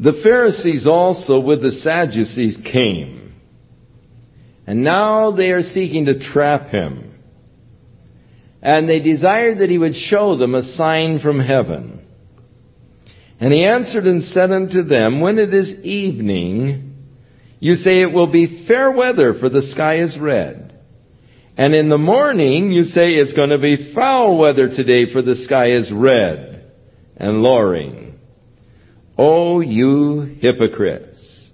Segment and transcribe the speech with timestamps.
[0.00, 3.34] The Pharisees also with the Sadducees came.
[4.66, 7.14] And now they are seeking to trap him.
[8.62, 12.00] And they desired that he would show them a sign from heaven.
[13.40, 16.94] And he answered and said unto them, When it is evening,
[17.58, 20.78] you say it will be fair weather, for the sky is red.
[21.58, 25.36] And in the morning, you say it's going to be foul weather today, for the
[25.44, 26.72] sky is red
[27.16, 28.09] and lowering.
[29.22, 31.50] O you hypocrites!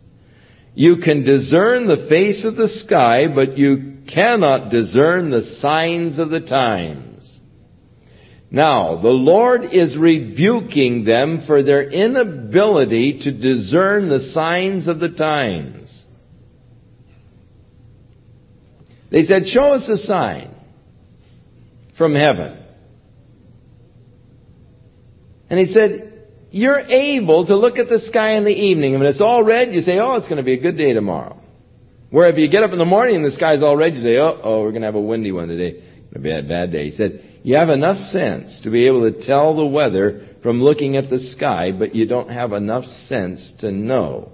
[0.76, 6.30] You can discern the face of the sky, but you cannot discern the signs of
[6.30, 7.40] the times.
[8.52, 15.08] Now, the Lord is rebuking them for their inability to discern the signs of the
[15.08, 16.04] times.
[19.10, 20.54] They said, show us a sign
[21.98, 22.62] from heaven.
[25.50, 26.05] And he said,
[26.56, 29.74] you're able to look at the sky in the evening, and when it's all red,
[29.74, 31.38] you say, oh, it's going to be a good day tomorrow.
[32.08, 34.16] Where if you get up in the morning and the sky's all red, you say,
[34.16, 35.76] oh, oh, we're going to have a windy one today.
[35.76, 36.88] It's going to be a bad day.
[36.88, 40.96] He said, you have enough sense to be able to tell the weather from looking
[40.96, 44.32] at the sky, but you don't have enough sense to know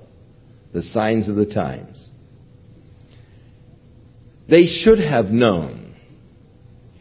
[0.73, 2.09] the signs of the times.
[4.49, 5.97] They should have known.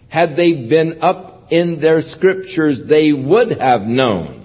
[0.07, 4.40] Had they been up in their scriptures, they would have known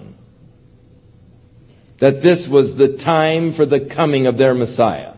[1.99, 5.13] that this was the time for the coming of their Messiah.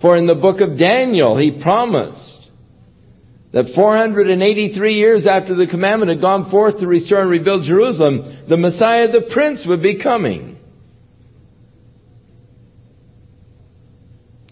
[0.00, 2.48] For in the book of Daniel, he promised
[3.52, 8.56] that 483 years after the commandment had gone forth to restore and rebuild Jerusalem, the
[8.56, 10.49] Messiah, the Prince, would be coming.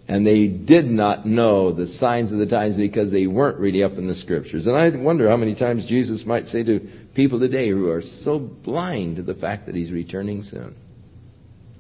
[0.08, 3.92] And they did not know the signs of the times because they weren't really up
[3.92, 4.66] in the scriptures.
[4.66, 6.80] And I wonder how many times Jesus might say to
[7.14, 10.74] people today who are so blind to the fact that he's returning soon.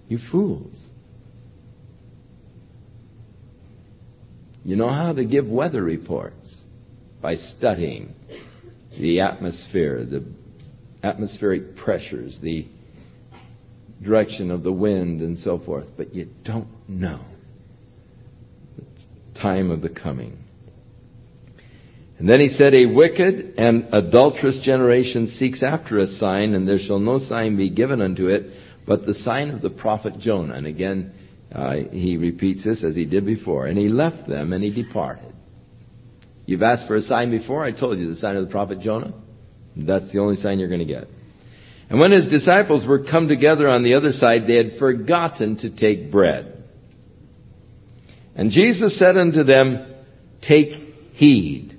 [0.08, 0.76] You fools.
[4.62, 6.54] You know how to give weather reports
[7.22, 8.14] by studying
[9.00, 10.22] the atmosphere, the
[11.02, 12.66] atmospheric pressures, the
[14.04, 17.20] direction of the wind, and so forth, but you don't know
[19.40, 20.38] time of the coming.
[22.18, 26.78] And then he said, A wicked and adulterous generation seeks after a sign, and there
[26.78, 28.50] shall no sign be given unto it,
[28.86, 30.54] but the sign of the prophet Jonah.
[30.54, 31.12] And again,
[31.54, 33.66] uh, he repeats this as he did before.
[33.66, 35.32] And he left them and he departed.
[36.46, 37.64] You've asked for a sign before.
[37.64, 39.14] I told you the sign of the prophet Jonah.
[39.76, 41.08] That's the only sign you're going to get.
[41.90, 45.70] And when his disciples were come together on the other side, they had forgotten to
[45.70, 46.57] take bread.
[48.38, 49.94] And Jesus said unto them,
[50.40, 50.70] Take
[51.14, 51.76] heed.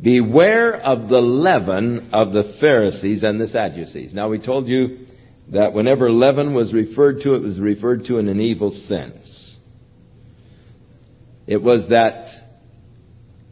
[0.00, 4.14] Beware of the leaven of the Pharisees and the Sadducees.
[4.14, 5.06] Now we told you
[5.52, 9.58] that whenever leaven was referred to, it was referred to in an evil sense.
[11.48, 12.26] It was that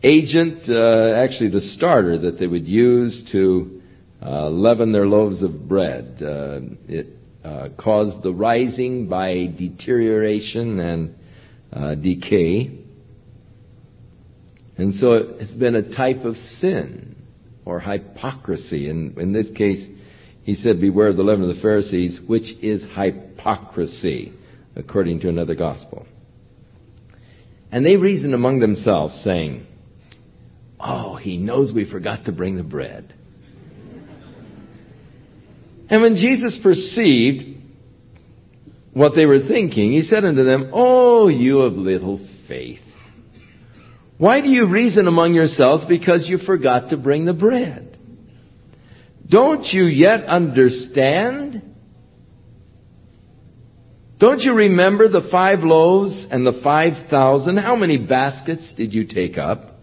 [0.04, 3.82] agent, uh, actually the starter that they would use to
[4.22, 6.18] uh, leaven their loaves of bread.
[6.22, 7.08] Uh, it
[7.44, 11.14] uh, caused the rising by deterioration and
[11.72, 12.78] uh, decay.
[14.76, 17.16] And so it's been a type of sin
[17.64, 18.88] or hypocrisy.
[18.88, 19.86] And in this case,
[20.42, 24.32] he said, Beware of the leaven of the Pharisees, which is hypocrisy,
[24.76, 26.06] according to another gospel.
[27.70, 29.66] And they reasoned among themselves, saying,
[30.80, 33.14] Oh, he knows we forgot to bring the bread.
[35.90, 37.47] And when Jesus perceived
[38.92, 42.80] what they were thinking, he said unto them, Oh, you of little faith.
[44.18, 47.96] Why do you reason among yourselves because you forgot to bring the bread?
[49.28, 51.62] Don't you yet understand?
[54.18, 57.58] Don't you remember the five loaves and the five thousand?
[57.58, 59.76] How many baskets did you take up?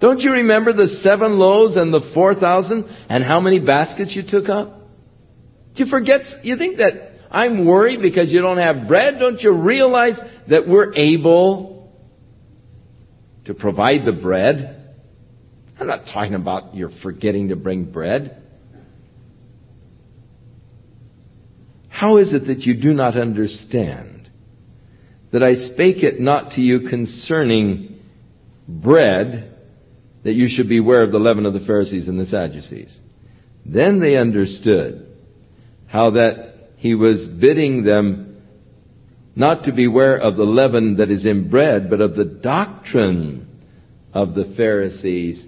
[0.00, 4.22] Don't you remember the seven loaves and the four thousand and how many baskets you
[4.26, 4.78] took up?
[5.74, 6.20] Do you forget?
[6.42, 9.18] You think that I'm worried because you don't have bread?
[9.18, 11.92] Don't you realize that we're able
[13.44, 14.94] to provide the bread?
[15.78, 18.42] I'm not talking about your forgetting to bring bread.
[21.88, 24.18] How is it that you do not understand
[25.32, 28.00] that I spake it not to you concerning
[28.66, 29.54] bread,
[30.24, 32.96] that you should beware of the leaven of the Pharisees and the Sadducees.
[33.64, 35.06] Then they understood
[35.86, 36.47] how that
[36.78, 38.42] he was bidding them
[39.34, 43.48] not to beware of the leaven that is in bread, but of the doctrine
[44.12, 45.44] of the Pharisees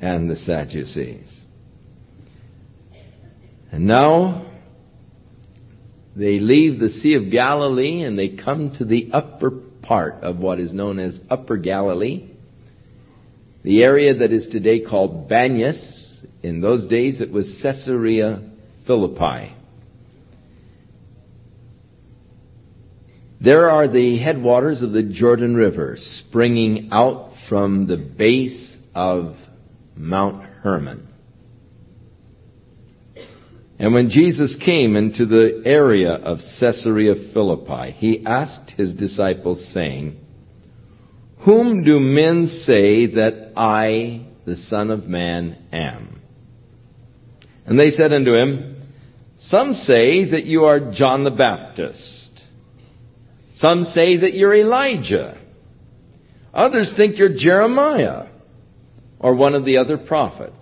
[0.00, 1.30] and the Sadducees.
[3.70, 4.50] And now
[6.16, 9.50] they leave the Sea of Galilee and they come to the upper
[9.82, 12.30] part of what is known as Upper Galilee,
[13.62, 16.24] the area that is today called Banyas.
[16.42, 18.50] In those days it was Caesarea
[18.86, 19.56] Philippi.
[23.42, 29.34] There are the headwaters of the Jordan River springing out from the base of
[29.96, 31.08] Mount Hermon.
[33.78, 40.18] And when Jesus came into the area of Caesarea Philippi, he asked his disciples, saying,
[41.46, 46.20] Whom do men say that I, the Son of Man, am?
[47.64, 48.82] And they said unto him,
[49.46, 52.29] Some say that you are John the Baptist.
[53.60, 55.38] Some say that you're Elijah.
[56.52, 58.26] Others think you're Jeremiah
[59.18, 60.54] or one of the other prophets.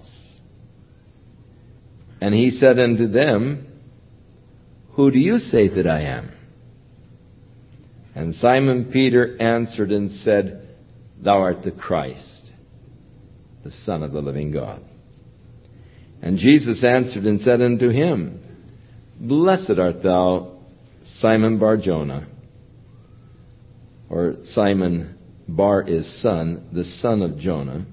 [2.21, 3.67] And he said unto them,
[4.93, 6.33] Who do you say that I am?
[8.17, 10.69] And Simon Peter answered and said,
[11.23, 12.51] Thou art the Christ,
[13.63, 14.83] the Son of the living God.
[16.21, 18.41] And Jesus answered and said unto him,
[19.21, 20.59] Blessed art thou,
[21.21, 22.27] Simon Barjona,
[24.11, 25.17] or Simon
[25.47, 27.87] Bar is son, the son of Jonah.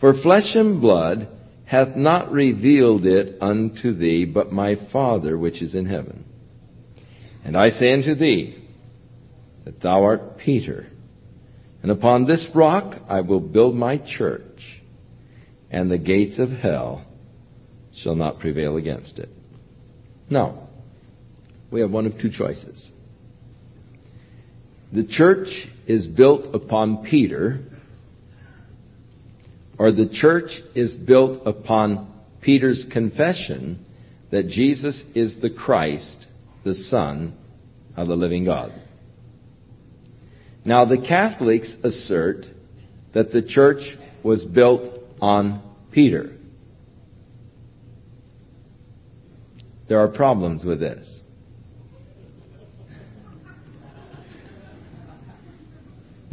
[0.00, 1.28] For flesh and blood
[1.64, 6.24] hath not revealed it unto thee, but my Father which is in heaven.
[7.44, 8.64] And I say unto thee,
[9.64, 10.86] that thou art Peter,
[11.82, 14.82] and upon this rock I will build my church,
[15.70, 17.04] and the gates of hell
[18.02, 19.28] shall not prevail against it.
[20.28, 20.68] Now,
[21.70, 22.90] we have one of two choices.
[24.94, 25.48] The church
[25.88, 27.64] is built upon Peter,
[29.76, 33.84] or the church is built upon Peter's confession
[34.30, 36.26] that Jesus is the Christ,
[36.62, 37.36] the Son
[37.96, 38.72] of the living God.
[40.64, 42.46] Now, the Catholics assert
[43.14, 43.82] that the church
[44.22, 46.36] was built on Peter.
[49.88, 51.20] There are problems with this.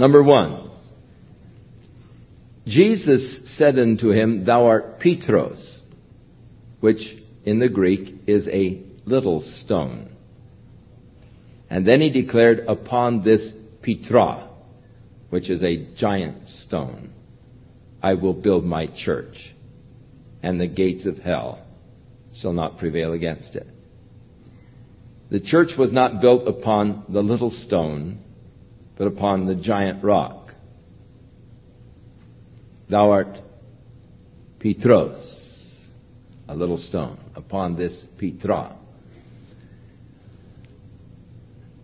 [0.02, 0.72] Number one,
[2.66, 5.82] Jesus said unto him, Thou art Petros,
[6.80, 6.98] which
[7.46, 10.10] in the Greek is a little stone.
[11.70, 13.52] And then he declared, Upon this
[13.84, 14.50] Petra,
[15.30, 17.14] which is a giant stone,
[18.02, 19.54] I will build my church,
[20.42, 21.64] and the gates of hell
[22.42, 23.68] shall not prevail against it.
[25.30, 28.24] The church was not built upon the little stone,
[29.02, 30.54] but upon the giant rock.
[32.88, 33.40] Thou art
[34.60, 35.18] Petros,
[36.48, 38.78] a little stone, upon this Petra.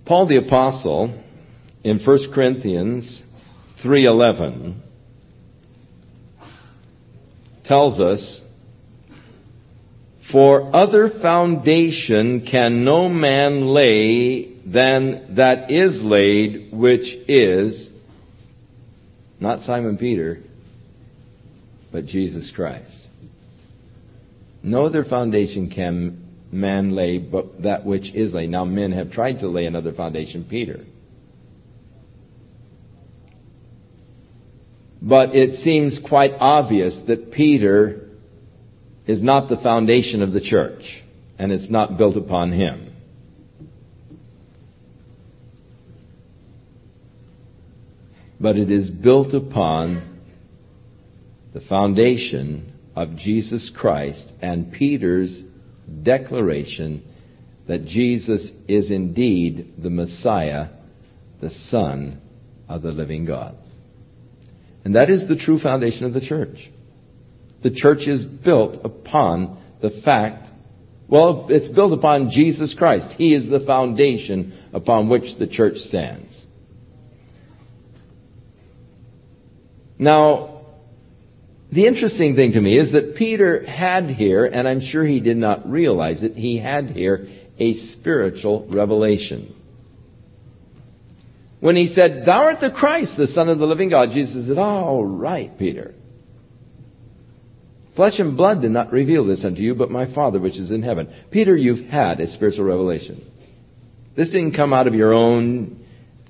[0.06, 1.24] Paul the apostle
[1.84, 3.24] in 1 Corinthians
[3.84, 4.76] 3:11
[7.66, 8.42] tells us
[10.32, 17.90] for other foundation can no man lay than that is laid which is
[19.40, 20.40] not Simon Peter
[21.92, 23.08] but Jesus Christ.
[24.62, 28.50] No other foundation can man lay but that which is laid.
[28.50, 30.84] Now, men have tried to lay another foundation, Peter.
[35.02, 38.10] But it seems quite obvious that Peter
[39.06, 40.82] is not the foundation of the church,
[41.40, 42.87] and it's not built upon him.
[48.40, 50.20] But it is built upon
[51.54, 55.44] the foundation of Jesus Christ and Peter's
[56.04, 57.04] declaration
[57.68, 60.70] that Jesus is indeed the Messiah,
[61.42, 62.22] the Son
[62.70, 63.56] of the living God.
[64.86, 66.58] And that is the true foundation of the church.
[67.64, 70.50] The church is built upon the fact,
[71.08, 73.08] well, it's built upon Jesus Christ.
[73.18, 76.34] He is the foundation upon which the church stands.
[80.00, 80.62] Now,
[81.72, 85.38] the interesting thing to me is that Peter had here, and I'm sure he did
[85.38, 87.28] not realize it, he had here
[87.60, 89.54] a spiritual revelation.
[91.60, 94.58] When he said, Thou art the Christ, the Son of the living God, Jesus said,
[94.58, 95.94] All right, Peter.
[97.96, 100.84] Flesh and blood did not reveal this unto you, but my Father which is in
[100.84, 101.12] heaven.
[101.32, 103.26] Peter, you've had a spiritual revelation.
[104.16, 105.84] This didn't come out of your own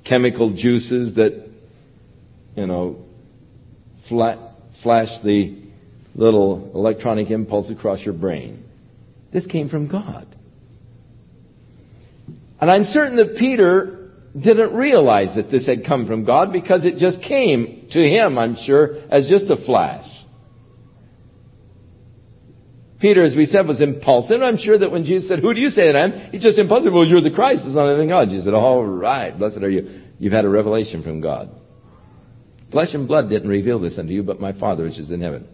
[0.06, 1.46] chemical juices that,
[2.56, 3.04] you know,
[4.10, 5.64] flash the
[6.16, 8.64] little electronic impulse across your brain.
[9.32, 10.28] This came from God.
[12.60, 16.98] And I'm certain that Peter didn't realize that this had come from God because it
[16.98, 20.06] just came to him, I'm sure, as just a flash.
[23.00, 24.42] Peter, as we said, was impulsive.
[24.42, 26.32] I'm sure that when Jesus said, Who do you say that I am?
[26.32, 26.94] He's just impulsive.
[26.94, 28.30] Well, you're the Christ, of the God.
[28.30, 30.02] Jesus said, All right, blessed are you.
[30.18, 31.52] You've had a revelation from God.
[32.72, 35.48] Flesh and blood didn't reveal this unto you, but my Father which is in heaven.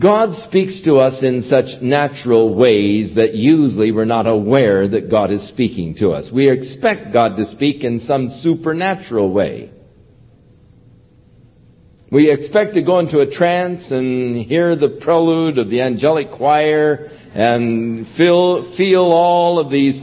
[0.00, 5.30] God speaks to us in such natural ways that usually we're not aware that God
[5.30, 6.30] is speaking to us.
[6.32, 9.70] We expect God to speak in some supernatural way.
[12.12, 17.08] We expect to go into a trance and hear the prelude of the angelic choir
[17.34, 20.00] and feel, feel all of these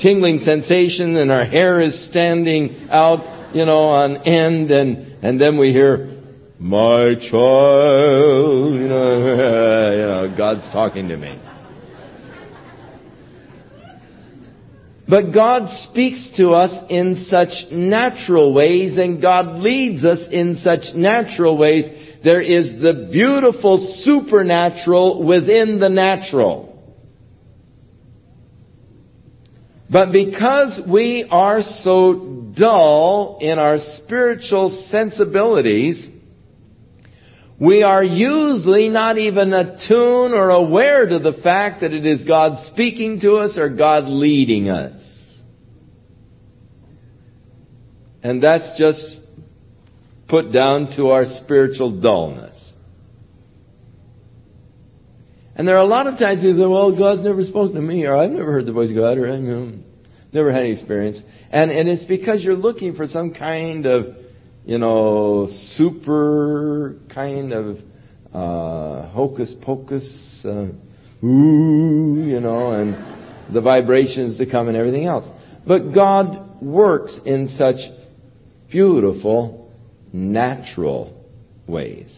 [0.00, 5.58] tingling sensations and our hair is standing out, you know, on end and, and then
[5.58, 6.12] we hear,
[6.58, 9.18] my child, you know,
[9.92, 11.40] you know, God's talking to me.
[15.08, 20.96] But God speaks to us in such natural ways and God leads us in such
[20.96, 21.84] natural ways.
[22.24, 26.65] There is the beautiful supernatural within the natural.
[29.90, 36.08] But because we are so dull in our spiritual sensibilities,
[37.60, 42.58] we are usually not even attuned or aware to the fact that it is God
[42.72, 45.00] speaking to us or God leading us.
[48.22, 49.20] And that's just
[50.28, 52.55] put down to our spiritual dullness.
[55.56, 58.04] And there are a lot of times people say, well, God's never spoken to me,
[58.04, 59.40] or I've never heard the voice of God, or I've
[60.32, 61.20] never had any experience.
[61.50, 64.16] And, and it's because you're looking for some kind of
[64.66, 65.46] you know,
[65.76, 67.76] super kind of
[68.34, 70.04] uh, hocus pocus,
[70.44, 70.66] uh,
[71.24, 75.24] ooh, you know, and the vibrations to come and everything else.
[75.66, 77.76] But God works in such
[78.68, 79.72] beautiful,
[80.12, 81.24] natural
[81.68, 82.10] ways.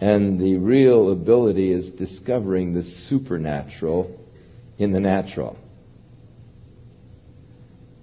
[0.00, 4.18] And the real ability is discovering the supernatural
[4.78, 5.58] in the natural.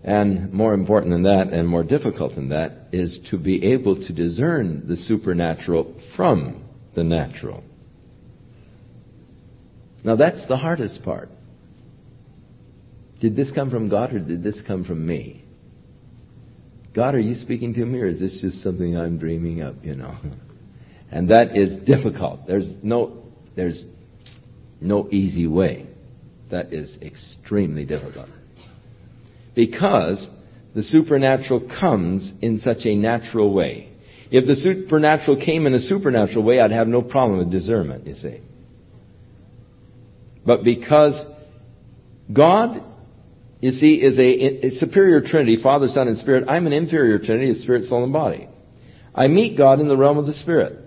[0.04, 4.14] And more important than that, and more difficult than that, is to be able to
[4.14, 6.64] discern the supernatural from
[6.96, 7.64] the natural.
[10.04, 11.30] Now that's the hardest part.
[13.20, 15.44] Did this come from God or did this come from me?
[16.96, 19.96] God, are you speaking to me or is this just something I'm dreaming up, you
[19.96, 20.16] know?
[21.12, 22.48] And that is difficult.
[22.48, 23.24] There's no,
[23.56, 23.84] there's
[24.82, 25.88] no easy way.
[26.52, 28.30] That is extremely difficult
[29.58, 30.30] because
[30.76, 33.92] the supernatural comes in such a natural way.
[34.30, 38.14] If the supernatural came in a supernatural way, I'd have no problem with discernment, you
[38.14, 38.40] see.
[40.46, 41.20] But because
[42.32, 42.84] God,
[43.60, 47.50] you see, is a, a superior trinity, Father, Son, and Spirit, I'm an inferior trinity
[47.50, 48.48] of spirit, soul, and body.
[49.16, 50.87] I meet God in the realm of the Spirit.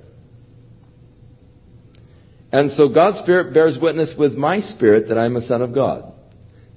[2.52, 6.12] And so God's Spirit bears witness with my spirit that I'm a son of God.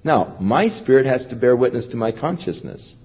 [0.03, 2.95] Now, my spirit has to bear witness to my consciousness.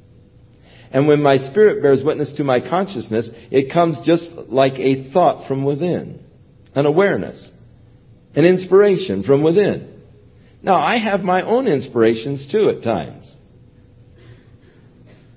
[0.90, 5.46] And when my spirit bears witness to my consciousness, it comes just like a thought
[5.46, 6.20] from within,
[6.74, 7.50] an awareness,
[8.34, 10.00] an inspiration from within.
[10.62, 13.30] Now, I have my own inspirations too at times.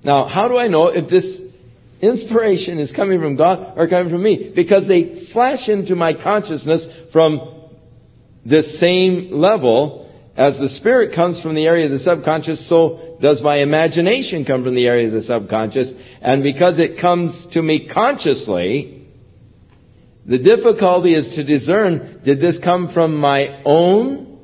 [0.04, 1.38] Now, how do I know if this
[2.00, 4.52] inspiration is coming from God or coming from me?
[4.54, 7.68] Because they flash into my consciousness from
[8.44, 13.42] this same level as the spirit comes from the area of the subconscious, so does
[13.42, 15.92] my imagination come from the area of the subconscious.
[16.22, 19.08] And because it comes to me consciously,
[20.26, 24.38] the difficulty is to discern, did this come from my own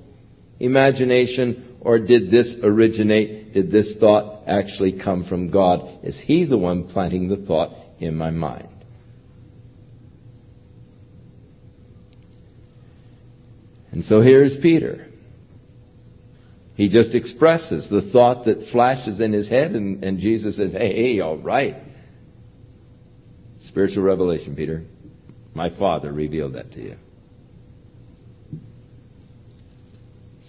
[0.61, 6.05] imagination or did this originate, did this thought actually come from God?
[6.05, 8.78] Is He the one planting the thought in my mind?
[13.99, 15.09] And so here's Peter.
[16.75, 21.14] He just expresses the thought that flashes in his head, and, and Jesus says, Hey,
[21.14, 21.75] hey, all right.
[23.62, 24.85] Spiritual revelation, Peter.
[25.52, 26.97] My Father revealed that to you.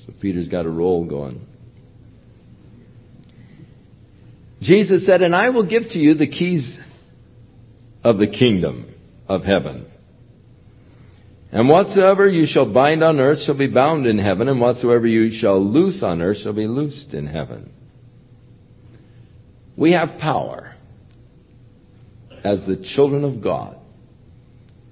[0.06, 1.44] So Peter's got a roll going.
[4.62, 6.78] Jesus said, And I will give to you the keys
[8.04, 8.94] of the kingdom
[9.28, 9.89] of heaven.
[11.52, 15.32] And whatsoever you shall bind on earth shall be bound in heaven, and whatsoever you
[15.40, 17.72] shall loose on earth shall be loosed in heaven.
[19.76, 20.76] We have power
[22.44, 23.78] as the children of God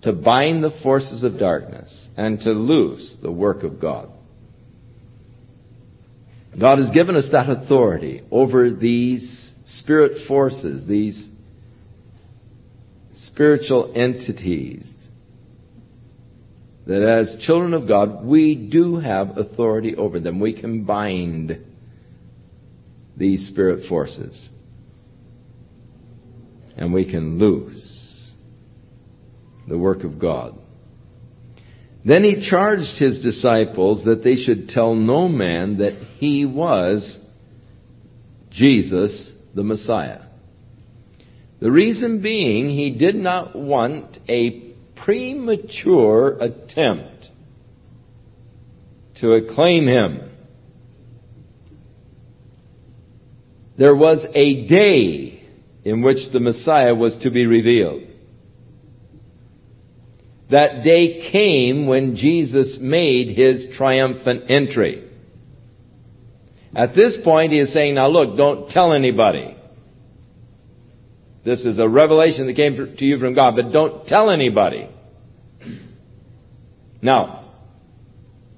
[0.02, 4.10] to bind the forces of darkness and to loose the work of God.
[6.60, 11.28] God has given us that authority over these spirit forces, these
[13.14, 14.90] spiritual entities.
[16.88, 20.40] That as children of God, we do have authority over them.
[20.40, 21.66] We can bind
[23.18, 24.50] these spirit forces.
[26.78, 28.32] And we can loose
[29.68, 30.58] the work of God.
[32.06, 37.20] Then he charged his disciples that they should tell no man that he was
[38.50, 40.22] Jesus the Messiah.
[41.60, 44.67] The reason being, he did not want a
[45.08, 47.30] premature attempt
[49.22, 50.30] to acclaim him.
[53.78, 55.48] There was a day
[55.86, 58.04] in which the Messiah was to be revealed.
[60.52, 65.10] That day came when Jesus made his triumphant entry.
[66.76, 69.56] At this point, he is saying, now look, don't tell anybody.
[71.46, 74.90] This is a revelation that came to you from God, but don't tell anybody.
[77.02, 77.54] Now,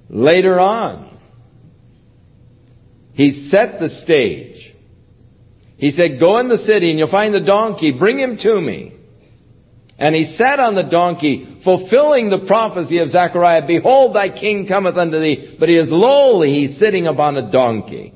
[0.09, 1.17] later on,
[3.13, 4.75] he set the stage.
[5.77, 8.95] He said, go in the city and you'll find the donkey, bring him to me.
[9.97, 14.95] And he sat on the donkey, fulfilling the prophecy of Zechariah, Behold, thy king cometh
[14.95, 18.13] unto thee, but he is lowly, he's sitting upon a donkey.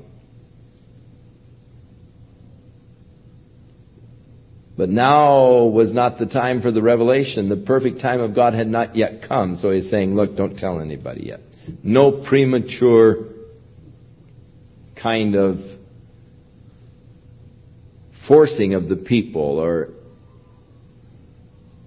[4.76, 7.48] But now was not the time for the revelation.
[7.48, 9.56] The perfect time of God had not yet come.
[9.56, 11.40] So he's saying, look, don't tell anybody yet.
[11.82, 13.28] No premature
[15.00, 15.58] kind of
[18.26, 19.90] forcing of the people or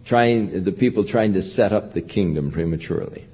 [0.06, 3.28] trying, the people trying to set up the kingdom prematurely.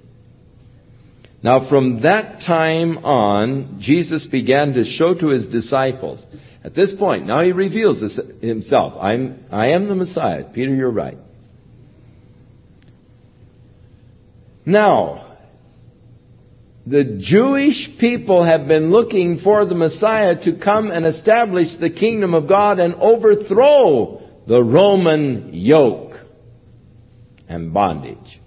[1.44, 6.24] Now from that time on, Jesus began to show to his disciples.
[6.64, 8.94] At this point, now he reveals this himself.
[9.00, 10.46] I'm, I am the Messiah.
[10.54, 11.18] Peter, you're right.
[14.66, 15.38] Now,
[16.88, 22.34] the Jewish people have been looking for the Messiah to come and establish the kingdom
[22.34, 26.14] of God and overthrow the Roman yoke
[27.48, 28.40] and bondage.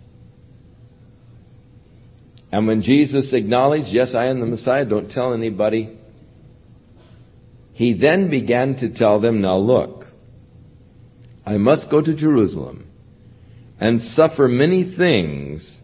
[2.52, 5.95] And when Jesus acknowledged, Yes, I am the Messiah, don't tell anybody,
[7.76, 10.06] he then began to tell them, Now look,
[11.44, 12.86] I must go to Jerusalem
[13.78, 15.78] and suffer many things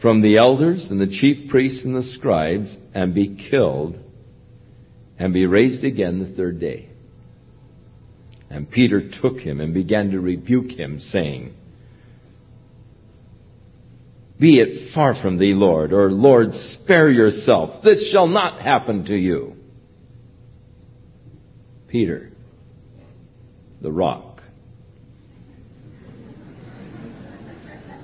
[0.00, 3.98] from the elders and the chief priests and the scribes and be killed
[5.18, 6.90] and be raised again the third day.
[8.48, 11.52] And Peter took him and began to rebuke him, saying,
[14.40, 17.82] Be it far from thee, Lord, or Lord, spare yourself.
[17.82, 19.54] This shall not happen to you.
[21.88, 22.30] Peter,
[23.80, 24.42] the rock.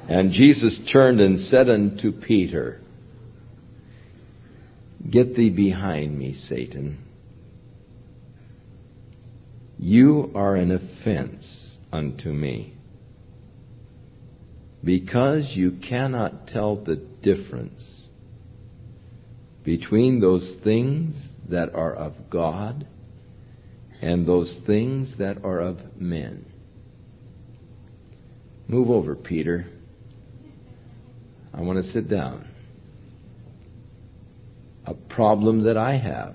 [0.08, 2.80] And Jesus turned and said unto Peter,
[5.08, 6.98] Get thee behind me, Satan.
[9.78, 12.74] You are an offense unto me,
[14.84, 18.06] because you cannot tell the difference
[19.64, 21.14] between those things
[21.48, 22.86] that are of God
[24.02, 26.44] and those things that are of men.
[28.68, 29.66] Move over, Peter.
[31.52, 32.48] I want to sit down.
[34.84, 36.34] A problem that I have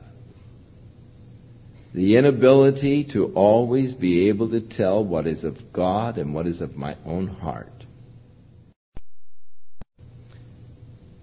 [1.93, 6.61] the inability to always be able to tell what is of God and what is
[6.61, 7.78] of my own heart.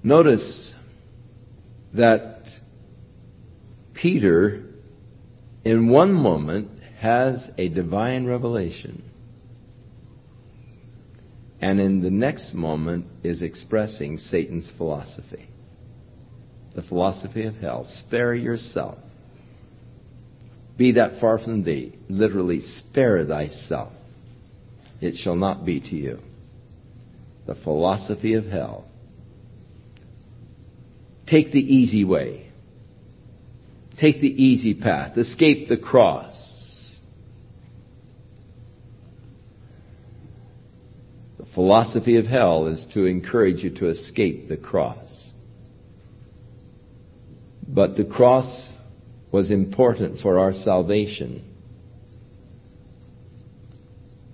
[0.07, 0.73] Notice
[1.93, 2.45] that
[3.93, 4.63] Peter,
[5.65, 9.03] in one moment, has a divine revelation,
[11.61, 15.49] and in the next moment is expressing Satan's philosophy.
[16.77, 17.89] The philosophy of hell.
[18.07, 18.99] Spare yourself
[20.79, 21.99] be that far from thee.
[22.09, 23.93] Literally, spare thyself.
[25.01, 26.21] It shall not be to you.
[27.49, 28.85] The philosophy of hell.
[31.27, 32.51] Take the easy way.
[34.01, 35.17] Take the easy path.
[35.17, 36.33] Escape the cross.
[41.39, 45.33] The philosophy of hell is to encourage you to escape the cross.
[47.67, 48.71] But the cross
[49.33, 51.43] was important for our salvation.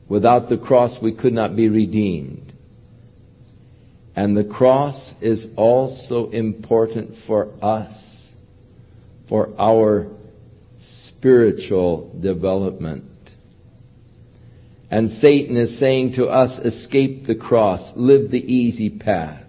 [0.09, 2.42] Without the cross, we could not be redeemed.
[4.15, 7.93] And the cross is also important for us,
[9.29, 10.09] for our
[11.07, 13.05] spiritual development.
[14.91, 19.43] And Satan is saying to us, escape the cross, live the easy path,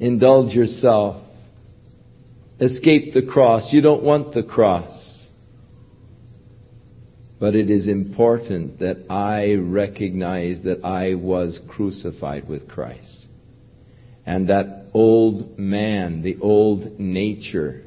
[0.00, 1.22] indulge yourself,
[2.58, 3.70] escape the cross.
[3.70, 4.94] You don't want the cross.
[7.38, 13.27] But it is important that I recognize that I was crucified with Christ.
[14.28, 17.82] And that old man, the old nature,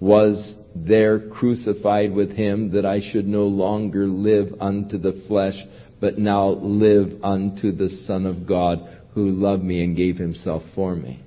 [0.00, 5.52] was there crucified with him that I should no longer live unto the flesh,
[6.00, 10.96] but now live unto the Son of God who loved me and gave himself for
[10.96, 11.22] me.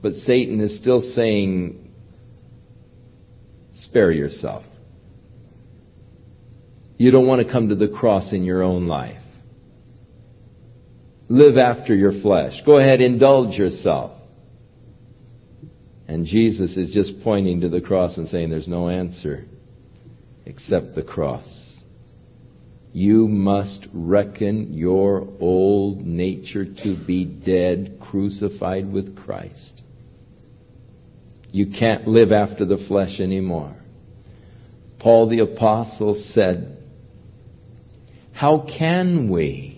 [0.00, 1.90] But Satan is still saying,
[3.74, 4.62] spare yourself.
[6.98, 9.21] You don't want to come to the cross in your own life.
[11.32, 12.52] Live after your flesh.
[12.66, 14.12] Go ahead, indulge yourself.
[16.06, 19.46] And Jesus is just pointing to the cross and saying there's no answer
[20.44, 21.46] except the cross.
[22.92, 29.80] You must reckon your old nature to be dead, crucified with Christ.
[31.50, 33.74] You can't live after the flesh anymore.
[35.00, 36.76] Paul the Apostle said,
[38.34, 39.71] how can we,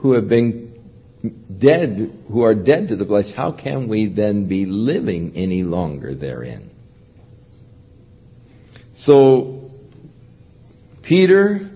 [0.00, 0.70] who have been
[1.60, 6.14] dead, who are dead to the flesh, how can we then be living any longer
[6.14, 6.70] therein?
[9.00, 9.70] So,
[11.02, 11.70] Peter,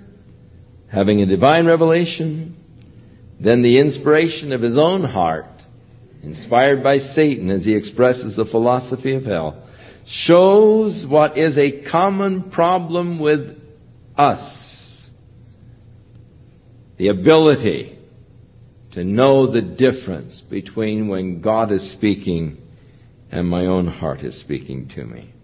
[0.90, 2.56] having a divine revelation,
[3.40, 5.46] then the inspiration of his own heart,
[6.22, 9.62] inspired by Satan as he expresses the philosophy of hell,
[10.26, 13.58] shows what is a common problem with
[14.16, 14.60] us.
[16.96, 17.98] The ability
[18.94, 22.58] to know the difference between when God is speaking
[23.30, 25.34] and my own heart is speaking to me.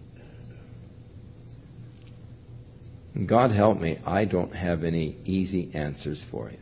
[3.27, 6.57] God help me, I don't have any easy answers for you.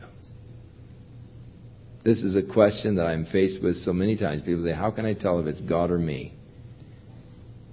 [2.04, 4.42] This is a question that I'm faced with so many times.
[4.42, 6.34] People say, How can I tell if it's God or me?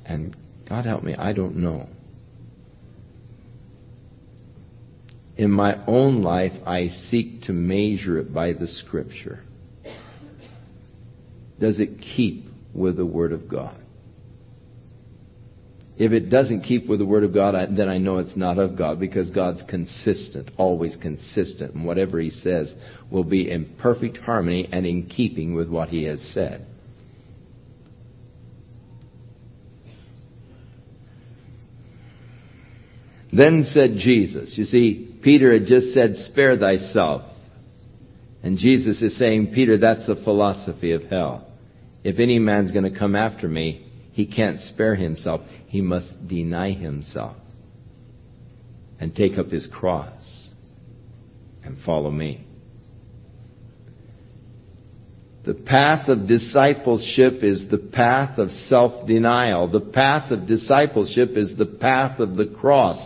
[0.05, 0.35] And
[0.67, 1.87] God help me, I don't know.
[5.37, 9.43] In my own life, I seek to measure it by the Scripture.
[11.59, 13.79] Does it keep with the Word of God?
[15.99, 18.77] If it doesn't keep with the Word of God, then I know it's not of
[18.77, 21.73] God because God's consistent, always consistent.
[21.73, 22.73] And whatever He says
[23.11, 26.65] will be in perfect harmony and in keeping with what He has said.
[33.33, 37.23] Then said Jesus, you see, Peter had just said, spare thyself.
[38.43, 41.47] And Jesus is saying, Peter, that's the philosophy of hell.
[42.03, 45.41] If any man's going to come after me, he can't spare himself.
[45.67, 47.35] He must deny himself
[48.99, 50.49] and take up his cross
[51.63, 52.45] and follow me.
[55.45, 59.71] The path of discipleship is the path of self-denial.
[59.71, 62.97] The path of discipleship is the path of the cross.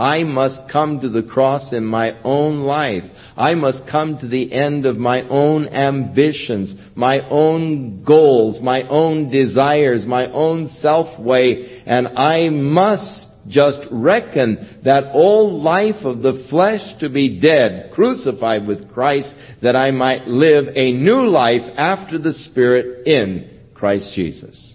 [0.00, 3.02] I must come to the cross in my own life.
[3.36, 9.30] I must come to the end of my own ambitions, my own goals, my own
[9.30, 16.80] desires, my own self-way, and I must just reckon that all life of the flesh
[17.00, 22.32] to be dead, crucified with Christ, that I might live a new life after the
[22.32, 24.74] Spirit in Christ Jesus.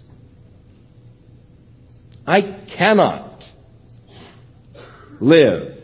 [2.26, 3.35] I cannot
[5.20, 5.76] live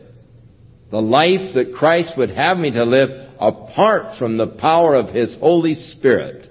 [0.92, 3.08] the life that Christ would have me to live
[3.40, 6.50] apart from the power of His Holy Spirit.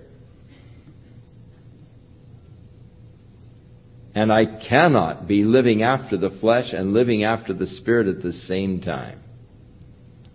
[4.15, 8.33] And I cannot be living after the flesh and living after the Spirit at the
[8.33, 9.21] same time.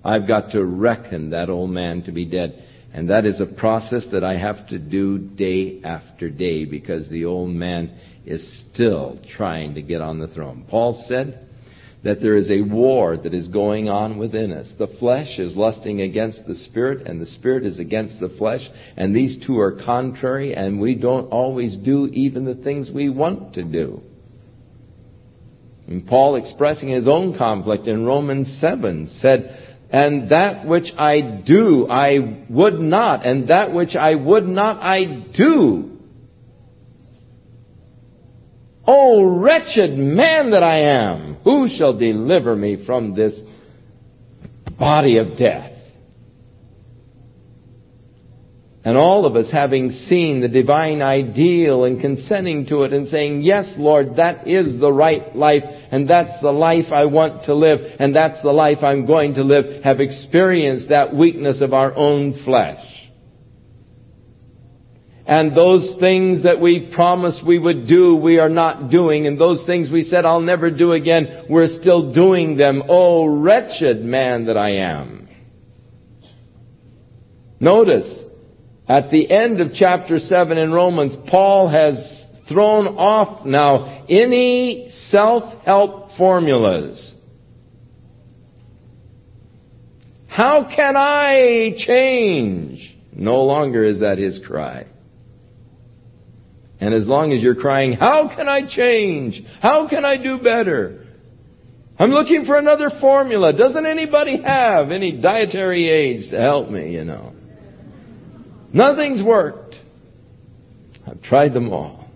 [0.04, 2.64] I've got to reckon that old man to be dead.
[2.94, 7.24] And that is a process that I have to do day after day because the
[7.24, 10.64] old man is still trying to get on the throne.
[10.70, 11.45] Paul said,
[12.06, 14.70] that there is a war that is going on within us.
[14.78, 18.60] The flesh is lusting against the spirit, and the spirit is against the flesh,
[18.96, 23.54] and these two are contrary, and we don't always do even the things we want
[23.54, 24.02] to do.
[25.88, 31.88] And Paul, expressing his own conflict in Romans 7, said, And that which I do,
[31.90, 35.95] I would not, and that which I would not, I do.
[38.86, 41.38] Oh, wretched man that I am!
[41.44, 43.38] Who shall deliver me from this
[44.78, 45.72] body of death.
[48.84, 53.42] And all of us having seen the divine ideal and consenting to it and saying,
[53.42, 57.80] yes, Lord, that is the right life and that's the life I want to live
[57.98, 62.40] and that's the life I'm going to live, have experienced that weakness of our own
[62.44, 62.78] flesh.
[65.26, 69.26] And those things that we promised we would do, we are not doing.
[69.26, 72.84] And those things we said I'll never do again, we're still doing them.
[72.88, 75.28] Oh, wretched man that I am.
[77.58, 78.20] Notice,
[78.88, 86.10] at the end of chapter 7 in Romans, Paul has thrown off now any self-help
[86.16, 87.14] formulas.
[90.28, 92.96] How can I change?
[93.12, 94.86] No longer is that his cry.
[96.80, 99.40] And as long as you're crying, how can I change?
[99.60, 101.06] How can I do better?
[101.98, 103.52] I'm looking for another formula.
[103.54, 107.32] Doesn't anybody have any dietary aids to help me, you know?
[108.72, 109.74] Nothing's worked.
[111.06, 112.06] I've tried them all.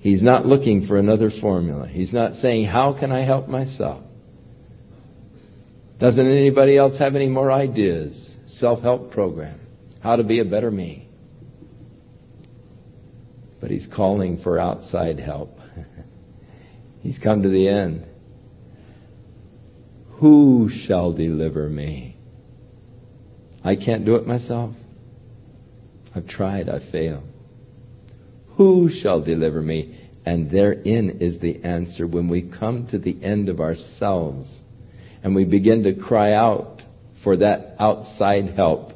[0.00, 1.86] He's not looking for another formula.
[1.86, 4.02] He's not saying, how can I help myself?
[6.00, 8.31] Doesn't anybody else have any more ideas?
[8.56, 9.60] Self-help program.
[10.00, 11.08] How to be a better me.
[13.60, 15.56] But he's calling for outside help.
[17.00, 18.06] he's come to the end.
[20.20, 22.16] Who shall deliver me?
[23.64, 24.74] I can't do it myself.
[26.14, 27.24] I've tried, I've failed.
[28.56, 30.10] Who shall deliver me?
[30.24, 34.48] And therein is the answer when we come to the end of ourselves
[35.22, 36.81] and we begin to cry out
[37.22, 38.92] for that outside help.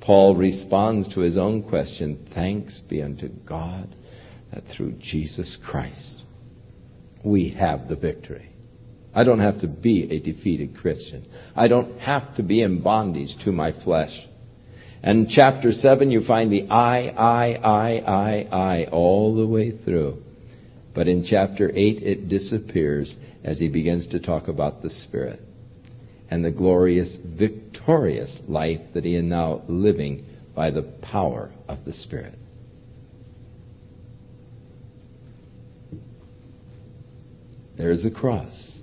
[0.00, 3.94] Paul responds to his own question Thanks be unto God
[4.52, 6.22] that through Jesus Christ
[7.24, 8.50] we have the victory.
[9.14, 11.26] I don't have to be a defeated Christian.
[11.56, 14.12] I don't have to be in bondage to my flesh.
[15.02, 20.22] And chapter 7, you find the I, I, I, I, I all the way through.
[20.94, 23.14] But in chapter 8, it disappears
[23.44, 25.47] as he begins to talk about the Spirit
[26.30, 31.92] and the glorious, victorious life that he is now living by the power of the
[31.92, 32.38] Spirit.
[37.76, 38.78] There is the cross.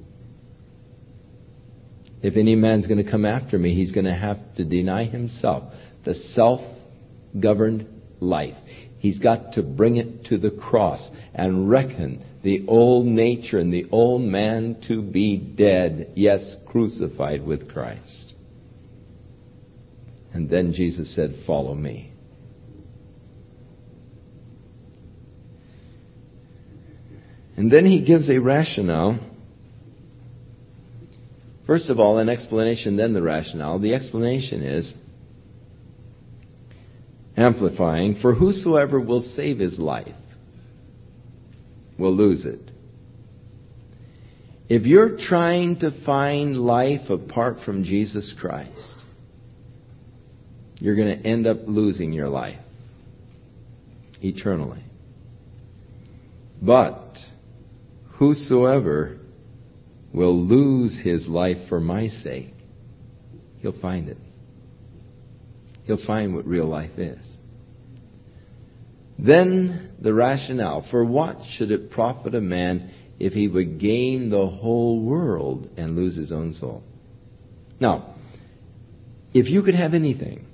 [2.21, 5.71] If any man's going to come after me, he's going to have to deny himself,
[6.05, 6.61] the self
[7.39, 7.85] governed
[8.19, 8.55] life.
[9.05, 13.85] He's got to bring it to the cross and reckon the old nature and the
[13.91, 18.33] old man to be dead, yes, crucified with Christ.
[20.33, 22.13] And then Jesus said, Follow me.
[27.57, 29.19] And then he gives a rationale.
[31.67, 33.77] First of all, an explanation, then the rationale.
[33.77, 34.91] The explanation is
[37.37, 40.15] amplifying, for whosoever will save his life
[41.97, 42.71] will lose it.
[44.67, 48.97] If you're trying to find life apart from Jesus Christ,
[50.79, 52.59] you're going to end up losing your life
[54.21, 54.83] eternally.
[56.61, 57.17] But
[58.13, 59.17] whosoever
[60.13, 62.53] will lose his life for my sake,
[63.59, 64.17] he'll find it.
[65.85, 67.37] He'll find what real life is.
[69.17, 74.47] Then the rationale for what should it profit a man if he would gain the
[74.47, 76.83] whole world and lose his own soul?
[77.79, 78.15] Now,
[79.33, 80.45] if you could have anything,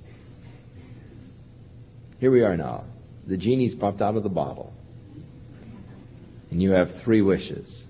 [2.18, 2.84] here we are now.
[3.26, 4.72] The genie's popped out of the bottle.
[6.50, 7.86] And you have three wishes.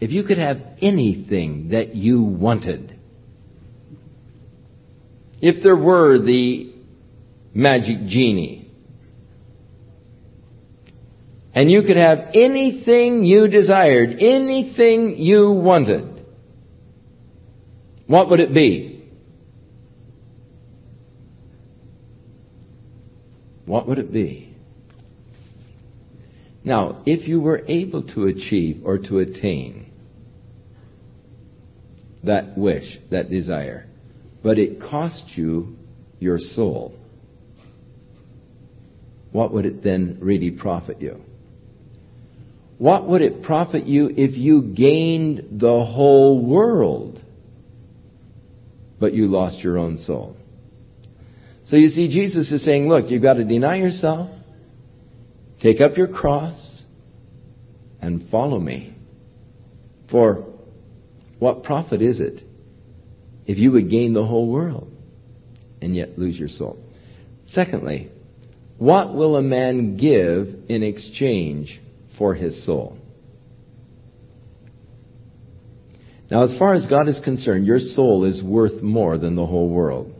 [0.00, 2.93] If you could have anything that you wanted,
[5.44, 6.72] if there were the
[7.52, 8.72] magic genie.
[11.52, 16.24] And you could have anything you desired, anything you wanted.
[18.06, 19.04] What would it be?
[23.66, 24.56] What would it be?
[26.64, 29.92] Now, if you were able to achieve or to attain
[32.22, 33.86] that wish, that desire,
[34.44, 35.74] but it cost you
[36.20, 36.94] your soul,
[39.32, 41.20] what would it then really profit you?
[42.78, 47.20] What would it profit you if you gained the whole world,
[49.00, 50.36] but you lost your own soul?
[51.66, 54.30] So you see, Jesus is saying, look, you've got to deny yourself,
[55.64, 56.82] Take up your cross
[58.02, 58.94] and follow me.
[60.10, 60.44] For
[61.38, 62.42] what profit is it
[63.46, 64.90] if you would gain the whole world
[65.80, 66.78] and yet lose your soul?
[67.52, 68.10] Secondly,
[68.78, 71.80] what will a man give in exchange
[72.18, 72.98] for his soul?
[76.30, 79.68] Now, as far as God is concerned, your soul is worth more than the whole
[79.68, 80.12] world.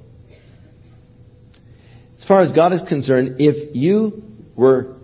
[2.18, 4.22] As far as God is concerned, if you
[4.54, 4.94] were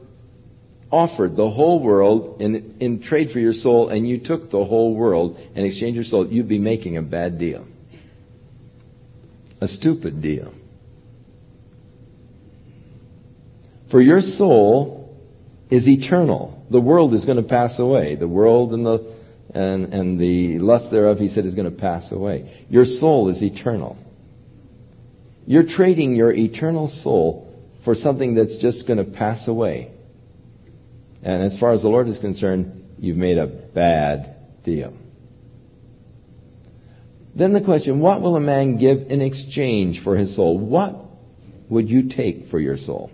[0.90, 4.94] offered the whole world in, in trade for your soul and you took the whole
[4.94, 7.66] world and exchanged your soul, you'd be making a bad deal.
[9.60, 10.54] A stupid deal.
[13.90, 15.18] For your soul
[15.70, 16.64] is eternal.
[16.70, 18.14] The world is going to pass away.
[18.14, 19.20] The world and the
[19.54, 22.64] and, and the lust thereof, he said, is going to pass away.
[22.68, 23.98] Your soul is eternal.
[25.44, 27.52] You're trading your eternal soul
[27.84, 29.90] for something that's just going to pass away.
[31.22, 34.94] And as far as the Lord is concerned, you've made a bad deal.
[37.34, 40.58] Then the question, what will a man give in exchange for his soul?
[40.58, 40.96] What
[41.68, 43.10] would you take for your soul?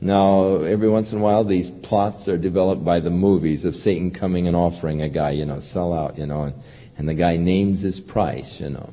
[0.00, 4.14] Now, every once in a while, these plots are developed by the movies of Satan
[4.14, 6.54] coming and offering a guy, you know, sell out, you know, and,
[6.96, 8.92] and the guy names his price, you know.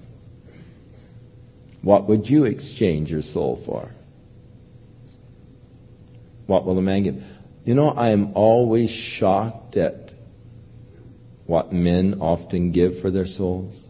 [1.83, 3.91] What would you exchange your soul for?
[6.47, 7.15] What will a man give?
[7.65, 10.04] You know, I am always shocked at
[11.45, 13.87] what men often give for their souls.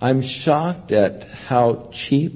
[0.00, 2.32] I'm shocked at how cheap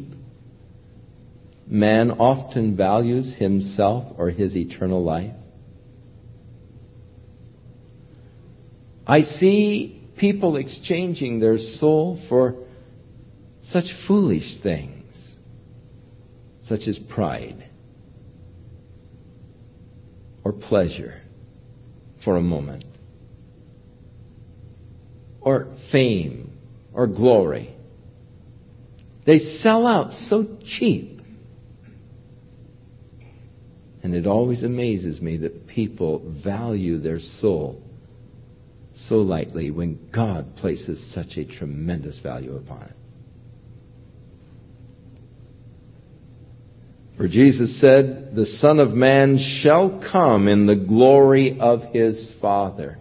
[1.67, 5.35] man often values himself or his eternal life.
[9.07, 12.57] I see people exchanging their soul for
[13.71, 15.15] such foolish things,
[16.65, 17.69] such as pride
[20.45, 21.22] or pleasure
[22.25, 22.85] for a moment,
[25.41, 26.53] or fame
[26.93, 27.75] or glory.
[29.25, 31.13] They sell out so cheap
[34.03, 37.81] and it always amazes me that people value their soul
[39.09, 42.97] so lightly when God places such a tremendous value upon it.
[47.23, 52.99] For Jesus said, The Son of Man shall come in the glory of his Father.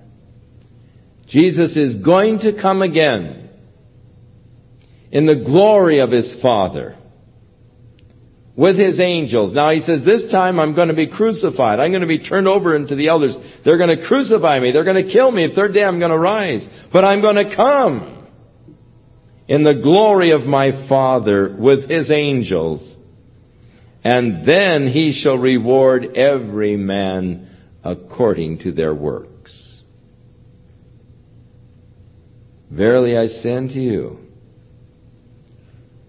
[1.28, 3.50] Jesus is going to come again
[5.12, 7.00] in the glory of his Father
[8.56, 9.56] with his angels.
[9.56, 11.80] Now he says, this time I'm going to be crucified.
[11.80, 13.36] I'm going to be turned over into the elders.
[13.66, 14.72] They're going to crucify me.
[14.72, 15.52] They're going to kill me.
[15.56, 16.64] Third day I'm going to rise.
[16.94, 18.28] But I'm going to come
[19.48, 22.98] in the glory of my Father with his angels.
[24.04, 27.48] And then he shall reward every man
[27.84, 29.82] according to their works.
[32.72, 34.18] Verily I say unto you,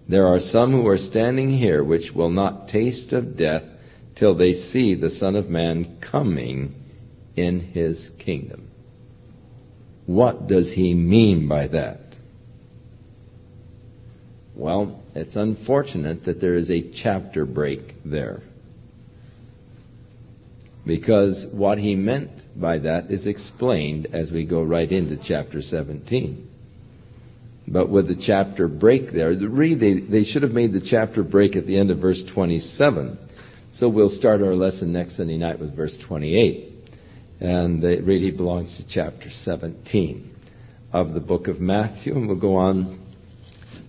[0.07, 3.63] there are some who are standing here which will not taste of death
[4.17, 6.75] till they see the Son of Man coming
[7.35, 8.69] in his kingdom.
[10.05, 12.02] What does he mean by that?
[14.55, 18.41] Well, it's unfortunate that there is a chapter break there.
[20.85, 26.49] Because what he meant by that is explained as we go right into chapter 17.
[27.67, 31.55] But with the chapter break there, really they, they should have made the chapter break
[31.55, 33.17] at the end of verse 27.
[33.77, 36.69] So we'll start our lesson next Sunday night with verse 28.
[37.39, 40.35] And it really belongs to chapter 17
[40.91, 42.13] of the book of Matthew.
[42.13, 43.02] And we'll go on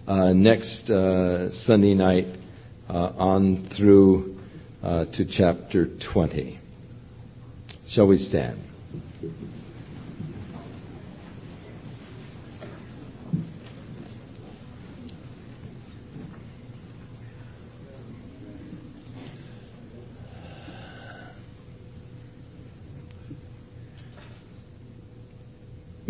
[0.06, 2.26] next uh, Sunday night
[2.88, 4.38] uh, on through
[4.82, 6.60] uh, to chapter 20.
[7.90, 8.60] Shall we stand?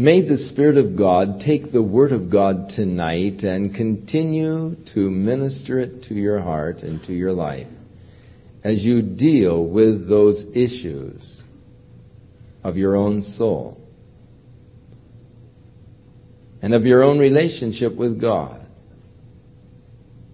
[0.04, 5.80] May the Spirit of God take the Word of God tonight and continue to minister
[5.80, 7.68] it to your heart and to your life
[8.62, 11.42] as you deal with those issues
[12.62, 13.80] of your own soul
[16.60, 18.60] and of your own relationship with God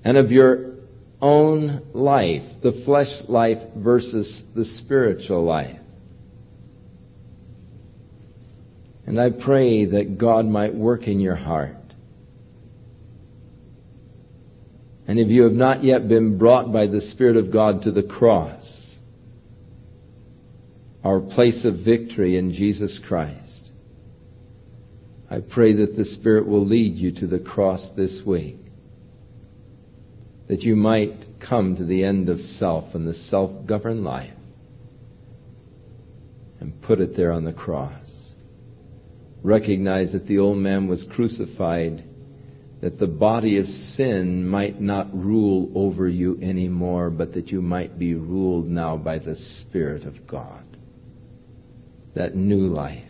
[0.02, 0.72] and of your
[1.20, 5.79] own life, the flesh life versus the spiritual life.
[9.10, 11.76] And I pray that God might work in your heart
[15.10, 18.04] And if you have not yet been brought by the Spirit of God to the
[18.04, 18.94] cross,
[21.02, 23.70] our place of victory in Jesus Christ,
[25.28, 28.58] I pray that the Spirit will lead you to the cross this week.
[30.48, 34.30] That you might come to the end of self and the self governed life
[36.60, 38.09] and put it there on the cross.
[39.42, 42.04] Recognize that the old man was crucified
[42.80, 47.98] that the body of sin might not rule over you anymore, but that you might
[47.98, 50.64] be ruled now by the Spirit of God.
[52.14, 53.04] That new life,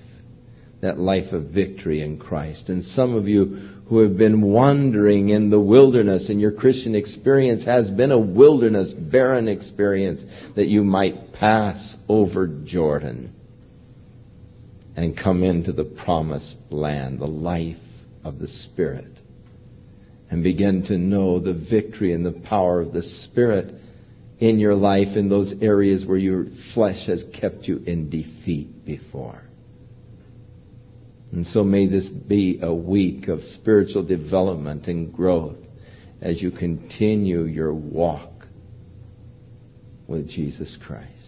[0.80, 2.68] that life of victory in Christ.
[2.68, 7.64] And some of you who have been wandering in the wilderness and your Christian experience
[7.64, 10.20] has been a wilderness, barren experience,
[10.56, 13.34] that you might pass over Jordan
[14.96, 17.76] and come into the promised land, the life
[18.24, 19.20] of the Spirit
[20.30, 23.74] and begin to know the victory and the power of the Spirit
[24.38, 29.42] in your life in those areas where your flesh has kept you in defeat before.
[31.32, 35.58] And so may this be a week of spiritual development and growth
[36.20, 38.46] as you continue your walk
[40.06, 41.19] with Jesus Christ.